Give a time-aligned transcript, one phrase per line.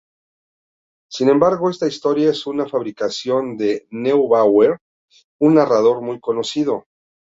[1.11, 4.79] Sin embargo, esta historia es una fabricación de Neubauer,
[5.41, 6.87] un narrador muy conocido.